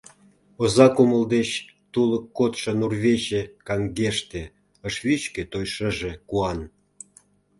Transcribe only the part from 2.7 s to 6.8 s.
нурвече Каҥгеште, ыш вӱчкӧ той шыже куан.